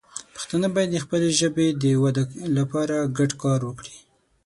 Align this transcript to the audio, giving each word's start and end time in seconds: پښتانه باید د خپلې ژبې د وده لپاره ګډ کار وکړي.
پښتانه 0.35 0.67
باید 0.75 0.89
د 0.93 0.97
خپلې 1.05 1.29
ژبې 1.39 1.67
د 1.83 1.85
وده 2.03 2.23
لپاره 2.57 2.95
ګډ 3.17 3.31
کار 3.43 3.59
وکړي. 3.65 3.97